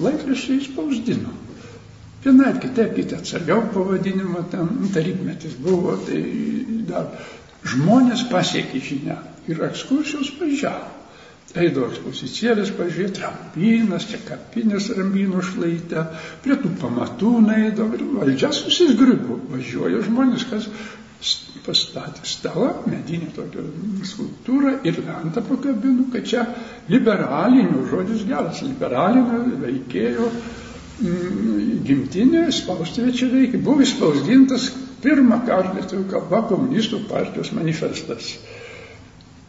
[0.00, 1.34] Laikraščiai spausdino.
[2.20, 6.20] Viena ar kitaip, kiti atsargiau pavadinimą, ten tarybmetis buvo, tai
[6.88, 7.06] dar
[7.64, 9.16] žmonės pasiekė žinią
[9.48, 10.96] ir ekskursijos važiavo.
[11.50, 16.04] Eidavo ekspozicijėlės pažiūrėti, rambynas, čia kapinės rambynų šlaite,
[16.44, 20.68] prie tų pamatų eidavo ir valdžia susizgribo, važiuoja žmonės, kas
[21.64, 23.64] pastatė stalą, medinį tokią
[24.12, 26.46] skulptūrą ir lentą pakabino, kad čia
[26.92, 30.59] liberalinių, žodis geras, liberalinių veikėjo mm,
[31.00, 33.60] gimtinė, spaustuvė čia veikia.
[33.64, 34.68] Buvo spausdintas
[35.04, 38.34] pirmą kartą lietuvių kalba komunistų partijos manifestas.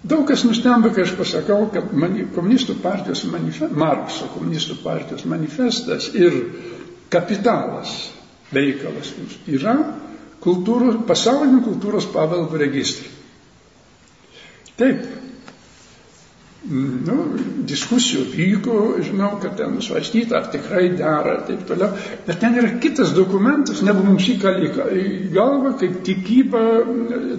[0.02, 6.08] Daug kas nustemba, kai aš pasakau, kad mani, komunistų partijos manifestas, Markso komunistų partijos manifestas
[6.18, 6.40] ir
[7.14, 7.92] kapitalas
[8.56, 9.12] veikalas
[9.52, 9.76] yra
[10.42, 13.12] kultūros, pasaulinio kultūros paveldo registrai.
[14.80, 15.04] Taip,
[16.70, 17.16] nu,
[17.70, 21.96] diskusijų vyko, žinau, kad ten svarstyta, ar tikrai dera ir taip toliau,
[22.28, 26.66] bet ten yra kitas dokumentas, negu mums įkalė į galvą, kaip tikyba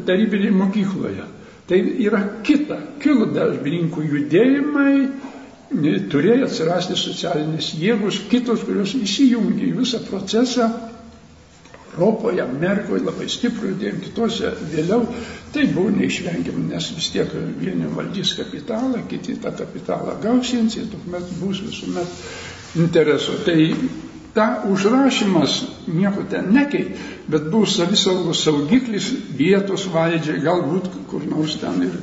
[0.08, 1.28] tarybinėje mokykloje.
[1.70, 2.80] Tai yra kita.
[3.00, 4.96] Kilo darbininkų judėjimai,
[6.12, 10.68] turėjo atsirasti socialinės jėgos, kitos, kurios įsijungė į visą procesą.
[11.92, 15.05] Europoje, Amerikoje labai stiprų judėjom, kitose vėliau.
[15.52, 21.35] Tai buvo neišvengiama, nes vis tiek vieni valdys kapitalą, kiti tą kapitalą gausins ir tuomet
[21.40, 22.14] bus visuomet
[22.81, 23.37] intereso.
[23.44, 23.59] Tai
[24.33, 25.59] ta užrašymas
[25.92, 26.94] nieko ten nekei,
[27.28, 31.98] bet buvo savisaugos saugiklis vietos valdžiai, galbūt kur nors ten ir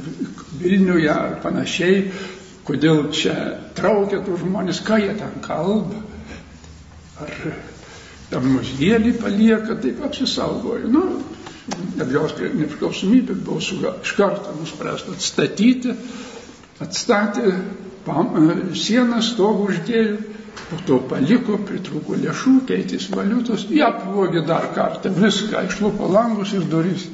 [0.60, 2.10] Vilniuje ar panašiai,
[2.67, 3.34] kodėl čia
[3.78, 6.02] traukia tų žmonės, ką jie ten kalba.
[7.23, 7.32] Ar
[8.30, 10.89] tam muziejį palieka, taip apsisaugojo.
[10.94, 11.04] Nu,
[12.02, 15.94] atgaus nepriklausomybė buvo suga, iš karto nuspręsta atstatyti,
[16.84, 17.54] atstatė
[18.06, 18.34] pam,
[18.78, 20.18] sieną, stogų uždėjo
[20.70, 26.65] po to paliko, pritruko lėšų, keitės valiutos, jie apvogė dar kartą viską, išlupo langus ir
[26.70, 27.08] duris.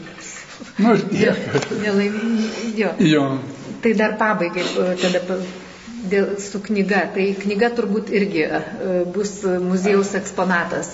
[0.79, 1.39] Nu ir tiek.
[2.79, 2.91] jo.
[2.99, 3.25] jo.
[3.83, 4.65] Tai dar pabaigai,
[5.01, 5.39] tada
[6.09, 7.05] dėl, su knyga.
[7.15, 8.61] Tai knyga turbūt irgi e,
[9.15, 10.91] bus muziejaus eksponatas.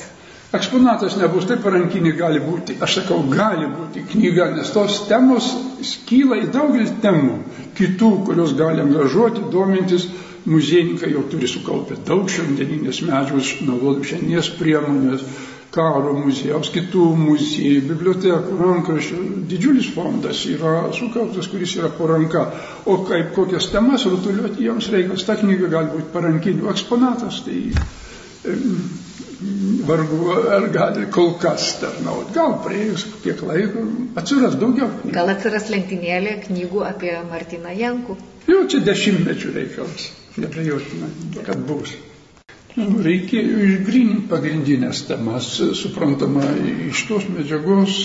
[0.52, 5.48] Eksponatas nebus taip parankinė gali būti, aš sakau, gali būti knyga, nes tos temos
[5.88, 7.38] skyla į daugelį temų,
[7.78, 10.10] kitų, kurios gali angažuoti, domintis
[10.52, 15.24] muziejininkai jau turi sukaupę daug šiandieninės medžiagos, naudodami šiandienės priemonės,
[15.72, 19.20] karo muziejaus, kitų muziejų, bibliotekų, rankraščių.
[19.48, 22.44] Didžiulis fondas yra sukauptas, kuris yra po ranka.
[22.92, 27.40] O kaip kokias temas rutuliuoti jiems reikalas, ta knyga gali būti parankinių eksponatas.
[27.48, 27.62] Tai
[29.88, 32.34] vargu ar gali kol kas tarnauti.
[32.36, 33.86] Gal praėjus kiek laiko
[34.22, 34.92] atsiras daugiau.
[35.16, 38.18] Gal atsiras lentynėlė knygų apie Martiną Jankų.
[38.52, 41.10] Jau čia dešimtmečių reikalas nebejotina,
[41.46, 41.94] kad bus.
[42.78, 46.46] Nu, reikėjo išgrininti pagrindinės temas, suprantama,
[46.88, 47.98] iš tos medžiagos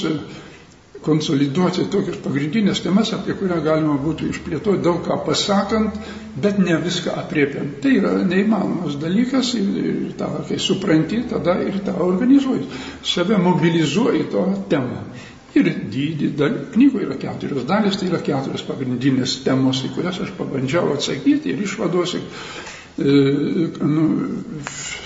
[1.06, 6.00] konsoliduoti tokias pagrindinės temas, apie kurią galima būtų išplėtoti daug ką pasakant,
[6.42, 7.78] bet ne viską apriepiant.
[7.82, 12.66] Tai yra neįmanomas dalykas ir tą, kai supranti, tada ir tą organizuoji.
[13.06, 15.04] Save mobilizuoji to temą.
[15.56, 20.34] Ir dydį, dal, knygoje yra keturios dalis, tai yra keturios pagrindinės temos, į kurias aš
[20.36, 22.20] pabandžiau atsakyti ir išvaduosi,
[23.00, 23.14] e,
[23.80, 24.04] nu,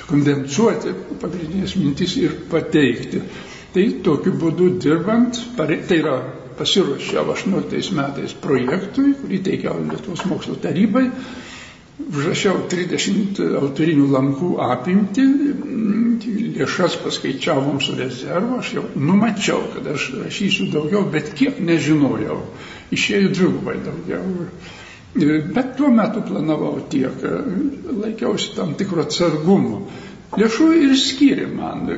[0.08, 3.22] kondensuoti pagrindinės mintis ir pateikti.
[3.70, 6.16] Tai tokiu būdu dirbant, tai yra
[6.59, 11.06] pasiruošiau 18 metais projektui, kurį teikiau Lietuvos mokslo tarybai,
[12.09, 15.26] užrašiau 30 autorinių lankų apimti,
[16.59, 22.42] lėšas paskaičiavom su rezervu, aš jau numačiau, kad aš rašysiu daugiau, bet kiek nežinojau.
[22.90, 24.26] Išėjo dvigubai daugiau.
[25.54, 27.24] Bet tuo metu planavau tiek,
[28.02, 29.85] laikiausi tam tikro atsargumo.
[30.38, 31.88] Lėšų ir skyrė man.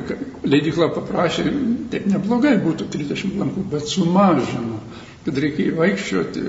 [0.43, 1.45] Leidikla paprašė,
[1.93, 4.79] taip neblogai būtų 30 lankų, bet sumažino
[5.23, 6.41] kad reikėjo vaikščioti,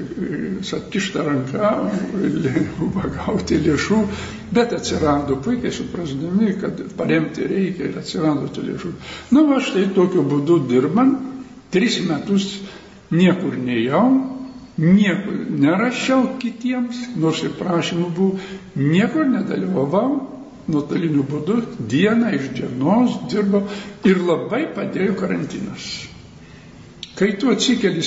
[0.77, 1.69] atkištą ranką,
[3.15, 4.01] gauti lėšų,
[4.55, 8.93] bet atsirado puikiai suprasdami, kad paremti reikia ir atsirado tų lėšų.
[9.31, 11.23] Na, nu, aš tai tokiu būdu dirbant,
[11.75, 12.49] tris metus
[13.15, 14.09] niekur nejau,
[14.81, 18.43] niekur nerašiau kitiems, nors ir prašymų buvo,
[18.75, 20.34] niekur nedalyvavau,
[20.71, 21.59] nuotoliniu būdu,
[21.93, 23.65] dieną iš dienos dirbau
[24.09, 25.91] ir labai padėjo karantinas.
[27.15, 28.03] Kai tu atsikeli,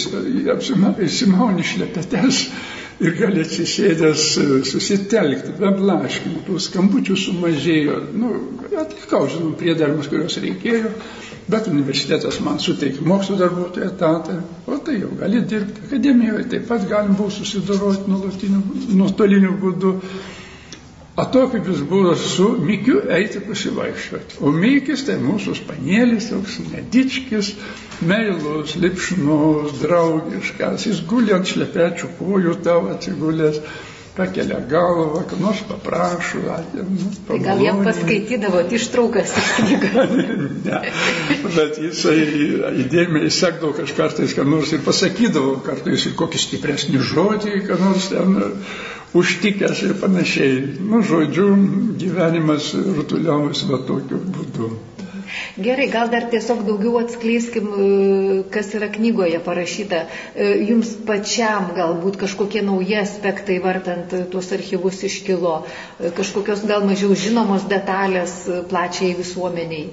[1.06, 2.42] įsimauni šlepetes,
[3.04, 7.98] ir gali atsisėdęs e, susitelkti, be blaškimų, tų skambučių sumažėjo.
[8.18, 8.32] Nu,
[8.82, 10.92] atlikau, žinom, priedarbus, kuriuos reikėjo,
[11.52, 15.86] bet universitetas man suteikė mokslo darbuotojų etatą, o tai jau gali dirbti.
[15.88, 18.10] Akademijoje taip pat galim buvo susidoroti
[18.98, 19.94] nuotoliniu būdu.
[21.18, 24.38] Atokvipis buvo su Mikiu eiti pasivaikščioti.
[24.46, 27.56] O Mikis tai mūsų spanėlis, toks nedičkis,
[28.06, 30.86] meilus, lipšnus, draugiškas.
[30.86, 33.58] Jis guli ant šlepečių kojų tavo atsigulęs,
[34.18, 36.44] pakelia galvą, ką nors paprašo.
[36.76, 40.14] Nu, tai gal jam paskaitydavot ištraukas iš knygos?
[40.68, 40.82] ne,
[41.56, 42.18] bet jisai
[42.84, 48.38] įdėmiai sekdavo kažkartais, ką nors ir pasakydavo, kartais ir kokį stipresnį žodį, ką nors ten
[49.14, 50.60] užtikęs ir panašiai.
[50.84, 51.48] Nu, žodžiu,
[52.00, 54.72] gyvenimas rutuliavosi va tokiu būdu.
[55.58, 57.88] Gerai, gal dar tiesiog daugiau atskleiskim, e,
[58.54, 60.04] kas yra knygoje parašyta.
[60.36, 65.56] E, jums pačiam galbūt kažkokie nauji aspektai vartant tuos archyvus iškilo,
[66.00, 68.38] e, kažkokios gal mažiau žinomos detalės
[68.72, 69.90] plačiai visuomeniai.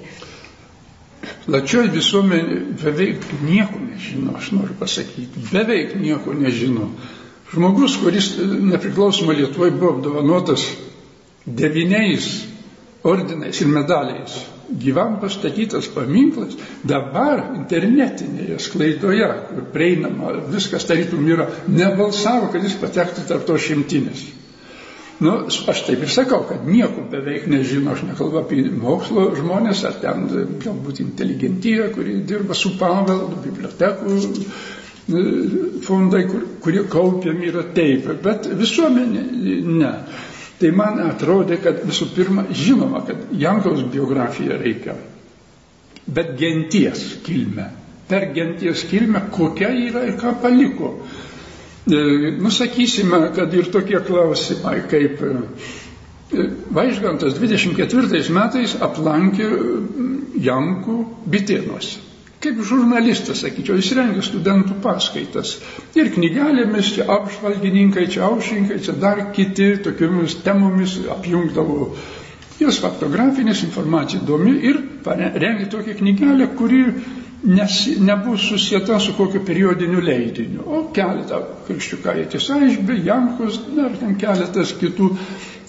[1.45, 6.91] Plačioji visuomenė beveik nieko nežino, aš noriu pasakyti, beveik nieko nežino.
[7.53, 10.65] Žmogus, kuris nepriklausomą Lietuvoje buvo apdovanotas
[11.45, 12.29] devyniais
[13.05, 14.33] ordinais ir medaliais,
[14.81, 16.55] gyvam pastatytas paminklas,
[16.87, 24.25] dabar internetinėje sklaidoje, kur prieinama, viskas tarytum yra, nebalsavo, kad jis patektų tarp to šimtinės.
[25.21, 30.01] Nu, aš taip ir sakau, kad nieko beveik nežino, aš nekalbu apie mokslo žmonės, ar
[30.01, 30.25] ten
[30.65, 34.17] galbūt inteligentija, kuri dirba su paveldu, bibliotekų
[35.07, 39.25] fondai, kur, kurie kaupiami yra taip, bet visuomenė
[39.81, 39.91] ne.
[40.55, 44.95] Tai man atrodė, kad visų pirma, žinoma, kad Jankaus biografiją reikia,
[46.07, 47.67] bet genties kilmę.
[48.07, 50.93] Per genties kilmę, kokia yra ir ką paliko.
[51.85, 51.99] E,
[52.41, 55.35] nusakysime, kad ir tokie klausimai, kaip e,
[56.73, 59.49] Vaižgantas 24 metais aplankė
[60.45, 60.95] Jankų
[61.29, 62.14] bitėnuose
[62.45, 65.55] kaip žurnalistas, sakyčiau, jis rengia studentų paskaitas.
[65.97, 71.89] Ir knygelėmis, čia apžvalgininkai, čia aušinkai, čia dar kiti tokiomis temomis apjungdavo.
[72.61, 76.83] Jos faktografinės informacija įdomi ir rengia tokią knygelę, kuri
[77.45, 84.73] nes, nebus susieta su kokiu periodiniu leidiniu, o keletą krikščiukaitis aišbė, Jankus, dar ten keletas
[84.79, 85.11] kitų.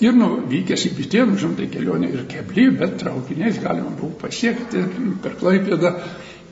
[0.05, 4.83] Ir nuvykęs į Bitėnų, žinoma, tai kelionė ir kebli, bet traukiniais galima buvo pasiekti
[5.25, 5.95] per Klaipėdą.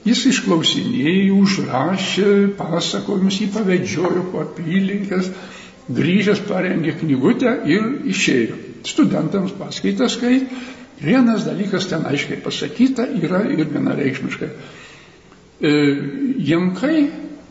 [0.04, 5.30] Jis išklausinėjo, užrašė pasakojimus, jį pavedžiojo po apylinkės,
[5.88, 8.58] grįžęs parengė knygutę ir išėjo.
[8.84, 10.50] Studentams paskaitą skait.
[11.00, 14.50] Vienas dalykas ten aiškiai pasakyta yra ir vienareikšmiškai.
[15.64, 15.72] E,
[16.50, 16.98] Jankai,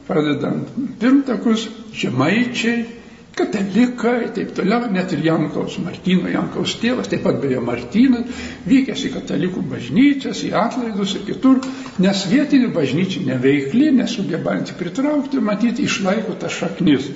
[0.07, 0.69] pradedant
[1.01, 1.65] pirmtakus,
[1.97, 2.85] žemaičiai,
[3.37, 9.13] katalikai, taip toliau, net ir Jankaus, Martino Jankaus tėvas, taip pat beje Martinas, vykęs į
[9.15, 11.61] katalikų bažnyčias, į atlaidus ir kitur,
[12.03, 17.09] nes vietinė bažnyčia neveikli, nesugebanti pritraukti, matyti, išlaiko tas šaknis.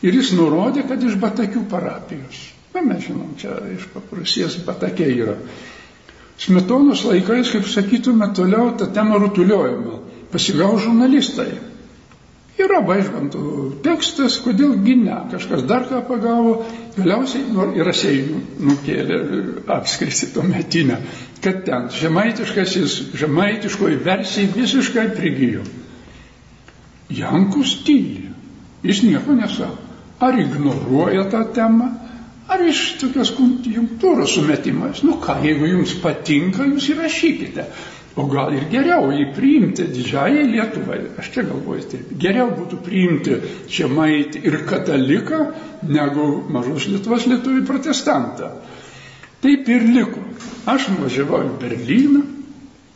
[0.00, 2.46] Ir jis nurodė, kad iš Batakių parapijos.
[2.72, 5.34] Na, mes žinom, čia iš paprasties Batakė yra.
[6.40, 9.98] Smetonos laikais, kaip sakytume, toliau tą temą rutuliojama.
[10.32, 11.50] Pasigau žurnalistai
[12.60, 13.42] Yra vaižgantų
[13.84, 16.54] tekstas, kodėl gina, kažkas dar ką pagavo,
[16.96, 19.20] galiausiai nu, ir rasėjų nukėlė
[19.76, 20.98] apskristi to metinę,
[21.44, 25.64] kad ten žemaitiškasis, žemaitiškoji versija visiškai prigijo.
[27.10, 28.28] Jankus tyli,
[28.86, 29.88] jis nieko nesako.
[30.20, 31.86] Ar ignoruoja tą temą,
[32.50, 35.00] ar iš tokios konjunktūros sumetimas.
[35.06, 37.64] Nu ką, jeigu jums patinka, jūs įrašykite.
[38.18, 43.36] O gal ir geriau jį priimti didžiajai Lietuvai, aš čia galvoju, taip, geriau būtų priimti
[43.70, 45.38] žemaitį ir kataliką,
[45.86, 48.50] negu mažos Lietuvos lietuvį protestantą.
[49.40, 50.24] Taip ir liko.
[50.68, 52.24] Aš nuvažiavau į Berliną,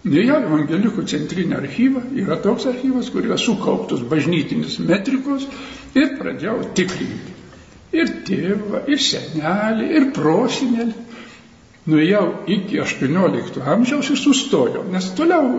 [0.05, 5.46] į Evangelikų centrinį archyvą, yra toks archyvas, kur yra sukauptos bažnytinis metrikos
[5.94, 7.38] ir pradėjau tikrinti.
[7.94, 11.13] Ir tėvą, ir senelį, ir prosinelį
[11.90, 15.50] nuėjau iki 18 amžiaus ir sustojau, nes toliau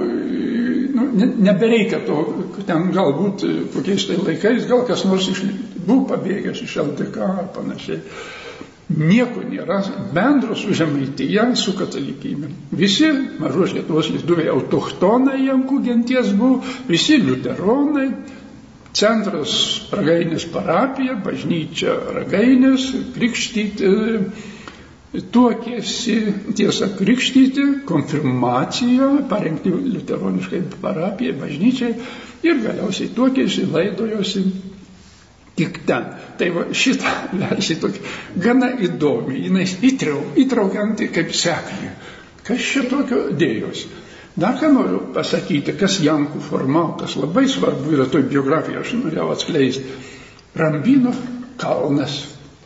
[0.95, 2.21] nu, ne, nebereikia to,
[2.67, 3.43] ten galbūt
[3.75, 5.43] kokiais tai laikais, gal kas nors iš,
[5.83, 8.01] buvo pabėgęs iš LDK ar panašiai.
[8.85, 9.79] Nieko nėra
[10.13, 12.51] bendro su žemaityje, su katalikybė.
[12.77, 13.07] Visi
[13.41, 18.11] mažos Lietuvos lietuviai autochtonai Jankų genties buvo, visi liuteronai,
[18.95, 19.55] centras
[19.91, 23.89] Ragainės parapija, bažnyčia Ragainės, krikštyti
[25.33, 26.15] tuokėsi,
[26.57, 31.93] tiesa, krikštyti, konfirmaciją, parengti liuteroniškai parapijai, bažnyčiai
[32.45, 34.45] ir galiausiai tuokėsi, laidojosi.
[35.55, 36.07] tik ten.
[36.37, 37.11] Tai va šitą
[37.41, 38.01] leisi tokį
[38.43, 41.93] gana įdomi, jinai įtrauk, įtraukianti kaip seklį.
[42.45, 43.87] Kas čia tokio dėjosi?
[44.35, 49.29] Dar ką noriu pasakyti, kas Jankų formavo, kas labai svarbu yra toj biografijoje, aš norėjau
[49.31, 49.85] atskleisti.
[50.59, 51.13] Rambino
[51.61, 52.17] kalnas,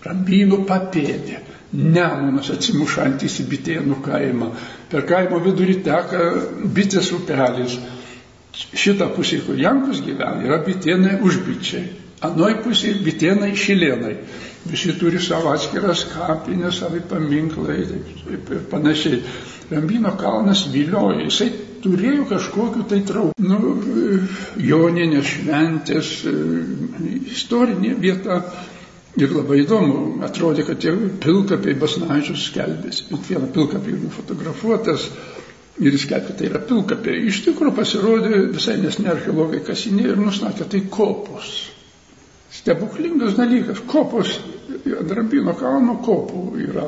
[0.02, 4.50] Rambino papėdė, Nemunas atsimušantis į bitėnų kaimą,
[4.90, 6.22] per kaimo vidurį teka
[6.74, 7.78] bitės upelis.
[8.60, 11.84] Šitą pusę, kur Jankus gyvena, yra bitėnai užbičiai.
[12.26, 14.16] Anoj pusėje bitėnai šilėnai.
[14.68, 19.22] Visi turi savo atskiras kapinės, savi paminklai ir panašiai.
[19.70, 21.48] Rambino kalnas vilioja, jisai
[21.84, 23.46] turėjo kažkokiu tai traukų.
[23.46, 23.76] Nu,
[24.60, 26.12] joninės šventės,
[27.38, 28.42] istorinė vieta.
[29.18, 30.92] Ir labai įdomu, atrodė, kad tie
[31.24, 33.08] pilkapiai basnažius skelbėsi.
[33.10, 35.08] Bet vieną pilkapį nufotografuotas
[35.82, 37.24] ir jis skelbė, tai yra pilkapiai.
[37.32, 41.56] Iš tikrųjų pasirodė visai nesne archeologai kasinė ir nustatė, tai kopos
[42.54, 43.82] stebuklingas dalykas.
[43.90, 44.36] Kopos,
[45.00, 46.88] ant Rambino kalno kopų yra.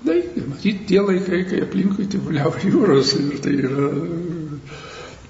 [0.00, 0.16] Tai,
[0.48, 3.90] matyt, tie laikai, kai aplinkui tyvuliavo jūros ir tai yra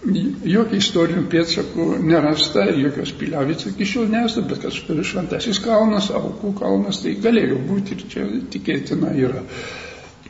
[0.01, 7.03] jokių istorinių pėdsakų nerasta, jokios piliavicų iki šiol nesate, bet kad šventasis kalnas, aukų kalnas,
[7.05, 9.45] tai galėjo būti ir čia tikėtina yra.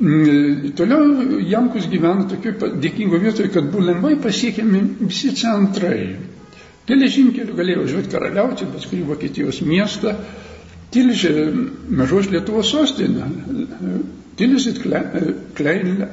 [0.00, 6.16] Mm, toliau Jankus gyvena tokioje dėkingo vietoje, kad buvo lengvai pasiekiami visi centrai.
[6.88, 10.16] Geležinkeliu galėjo važiuoti karaliauti, kurį Vokietijos miestą.
[10.90, 11.34] Tilžė
[11.94, 13.28] mažos Lietuvos sostinė.
[14.37, 14.78] Tilžit
[15.57, 16.05] Klein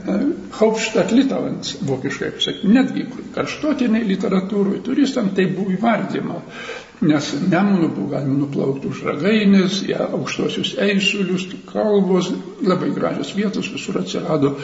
[0.58, 2.72] Hauptstadt Litavans, vokiškai pasakyti.
[2.74, 3.06] Netgi
[3.36, 6.42] karštotiniai literatūroje turistam tai buvo įvardyma,
[7.08, 12.32] nes Nemunų buvo galima nuplaukti už ragainės, ja, aukštosius eisulius, kalvos,
[12.66, 14.56] labai gražios vietos, visur atsirado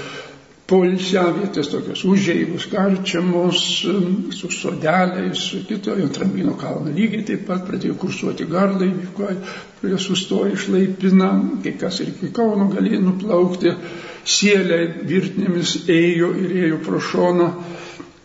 [0.69, 3.63] polsiavietės tokios užėjus, karčiamos,
[4.31, 9.09] su sodeliais, su kito, ant Rambino kalno lygiai taip pat pradėjo kursuoti garlaiviai,
[9.81, 11.33] kurie sustojo išlaipina,
[11.65, 13.75] kai kas ir iki Kauno galėjo nuplaukti,
[14.23, 17.49] sieliai virtinėmis ėjo ir ėjo pro šoną.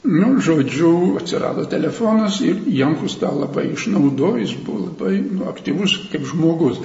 [0.09, 6.23] Nu, žodžiu, atsirado telefonas ir Jankus tą labai išnaudojo, jis buvo labai nu, aktyvus kaip
[6.31, 6.79] žmogus.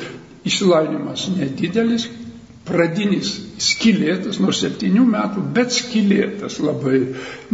[0.44, 2.10] Išsilavinimas nedidelis,
[2.68, 7.00] pradinis skilėtas, nors septynių metų, bet skilėtas labai,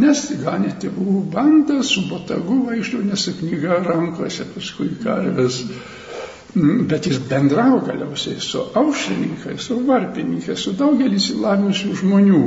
[0.02, 5.64] nes ganė tėvų bandą, su botagu vaikščiau, nes knyga rankose, paskui karvės.
[6.50, 12.44] Mm, bet jis bendravo galiausiai su aušrininkais, su varpininkais, su daugelis įlavinusių žmonių.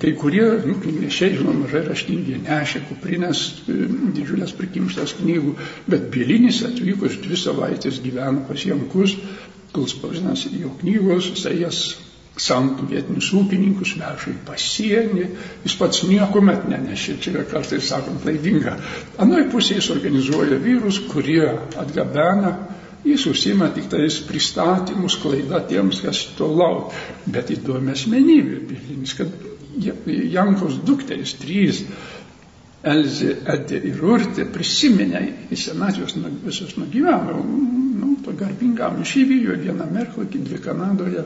[0.00, 5.54] Kai kurie, nu, knygnešiai, žinoma, mažai raštingi, nešė kuprinės, didžiulės prikimštas knygų,
[5.90, 9.16] bet Bilinis atvyko iš dvi savaitės gyveno pas Jankus,
[9.76, 11.84] kol spausdinasi jo knygos, jisai jas
[12.36, 15.26] samtų vietinius ūkininkus, veža į pasienį,
[15.64, 18.76] jis pats nieko met nenešė, čia yra kartais sakant klaidinga.
[19.24, 21.46] Anoj pusėje jis organizuoja vyrus, kurie
[21.80, 22.52] atgabena,
[23.06, 26.92] jis užsima tik tais pristatymus, klaida tiems, kas to lauk.
[27.24, 29.32] Bet įdomi asmenybė, Bilinis, kad
[30.36, 31.82] Jankos dukteris, trys,
[32.86, 36.14] Elzė, Edė ir Urtė prisiminė į senatvės
[36.44, 37.40] visus nugyveno,
[37.96, 41.24] nu, to garbingam išįvyjo, vieną Merklakį, dvi Kanadoje,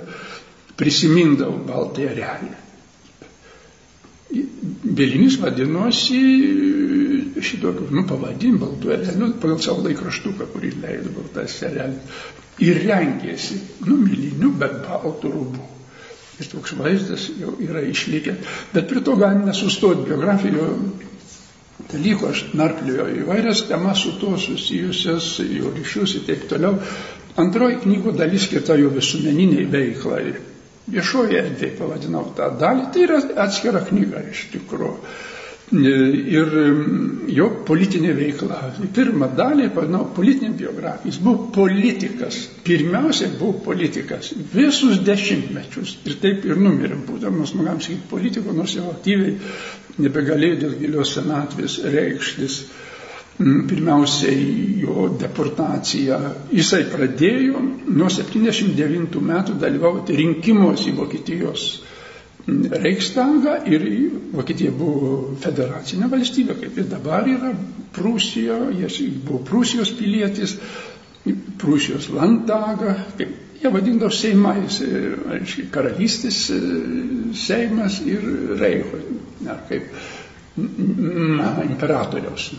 [0.81, 2.59] prisimindavo Baltąją realią.
[4.31, 6.21] Bielinis vadinosi
[7.43, 12.23] šitokiu, nu, pavadin Baltųjų erelių, pagal savo laikraštuką, kurį leido Baltas erelis.
[12.61, 13.57] Ir rengėsi,
[13.89, 15.67] nu, milinių, bet baltų rūbų.
[16.41, 18.51] Ir toks vaizdas jau yra išlikęs.
[18.75, 21.09] Bet prie to galime sustoti biografijoje
[21.91, 26.77] dalykų, aš narplioju įvairias temas su tuo susijusias, jo ryšius ir taip toliau.
[27.41, 30.35] Antroji knygų dalis skirta jo visuomeniniai veiklai.
[30.91, 34.97] Viešoje erdvėje pavadinau tą dalį, tai yra atskira knyga iš tikrųjų.
[35.71, 36.49] Ir
[37.31, 38.57] jo politinė veikla.
[38.97, 41.13] Pirmą dalį, pavadinau, politinė biografija.
[41.13, 42.39] Jis buvo politikas.
[42.67, 44.33] Pirmiausia, buvo politikas.
[44.55, 45.93] Visus dešimtmečius.
[46.11, 49.37] Ir taip ir numirė, būdamas, nu, galim sakyti, politiko, nors jau aktyviai
[50.03, 52.59] nebegalėjo dėl gilios senatvės reikštis.
[53.41, 54.43] Mm, Pirmiausiai
[54.83, 56.19] jo deportacija.
[56.53, 57.63] Jisai pradėjo
[57.95, 61.71] nuo 79 metų dalyvauti rinkimuose į Vokietijos
[62.71, 63.85] Reichstagą ir
[64.35, 67.53] Vokietija buvo federacinė valstybė, kaip ir dabar yra
[67.97, 70.57] Prūsija, jis buvo Prūsijos pilietis,
[71.61, 74.81] Prūsijos Landtagą, kaip jie vadindavo Seimais,
[75.37, 76.61] aiškiai, karalystės e,
[77.37, 78.25] Seimas ir
[78.61, 79.03] Reicho
[79.51, 79.91] ar kaip
[80.57, 82.51] na, imperatoriaus,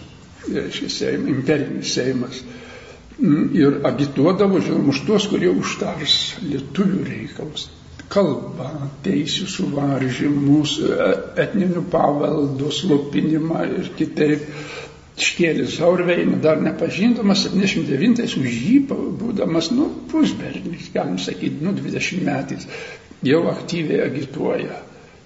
[0.47, 2.41] reiškia, seim, imperinis Seimas.
[3.21, 7.67] Ir agituodavo, žinom, už tuos, kurie užtars lietuvių reikalus.
[8.11, 8.69] Kalbą,
[9.05, 10.75] teisų suvaržymus,
[11.39, 14.47] etninių paveldų slopinimą ir kitaip.
[15.21, 18.77] iškėlė Zaurveiną, dar nepažindamas, 79 už jį
[19.19, 22.65] būdamas, nu, pusbernis, galim sakyti, nu, 20 metais,
[23.25, 24.79] jau aktyviai agituoja.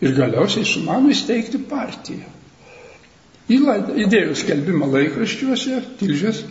[0.03, 2.27] Ir galiausiai sumano įsteigti partiją.
[3.47, 6.41] Įdėjus skelbimą laikraščiuose, tilžės,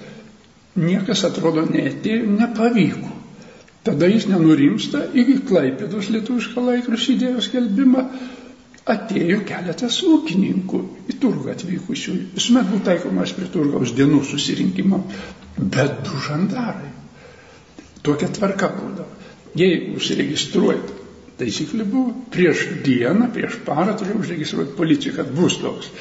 [0.81, 3.11] niekas atrodo neatėjo, nepavyko.
[3.85, 8.05] Tada jis nenurimsta, iki Klaipėdos lietuvišką laikraštį įdėjo skelbimą,
[8.95, 10.81] atėjo keletas ūkininkų
[11.13, 12.15] į turgą atvykusių.
[12.37, 15.03] Visuomet buvo taikomas prie turgaus dienų susirinkimo,
[15.77, 16.91] bet du žandarai.
[18.05, 19.09] Tokia tvarka būdavo.
[19.57, 20.97] Jeigu užsiregistruojate,
[21.39, 25.93] taisyklė buvo, prieš dieną, prieš parą turėjau užregistruoti policiją, kad bus toks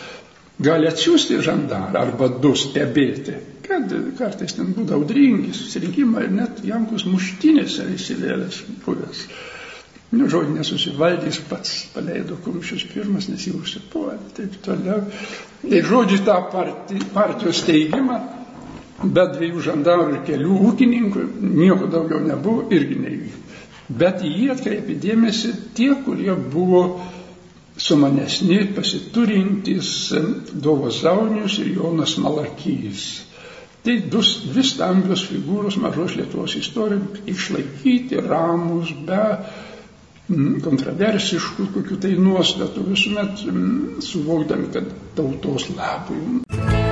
[0.62, 3.90] gali atsiųsti žandarą arba du stebėti, kad
[4.20, 9.26] kartais ten būdavo audringi susirinkimai ir net Jankus muštinėse įsivėlęs buvęs.
[10.14, 15.00] Nu, žodį nesusivaldys pats, paleido kumščius pirmas, nes jį užsipuolė, taip toliau.
[15.64, 18.20] Tai žodžiu tą partij, partijos steigimą,
[19.02, 21.24] be dviejų žandarų ir kelių ūkininkų,
[21.58, 23.42] nieko daugiau nebuvo, irgi neįvyko.
[24.04, 26.84] Bet jį atkreipė dėmesį tie, kurie buvo
[27.84, 30.14] sumanesni, pasiturintys
[30.54, 33.08] Dovozaunius ir Jonas Malakys.
[33.84, 39.20] Tai dus, dvi stambios figūros mažos Lietuvos istorijos išlaikyti ramus, be
[40.30, 44.88] mm, kontroversiškų kokių tai nuostatų, visuomet mm, suvokdami, kad
[45.20, 46.83] tautos labui.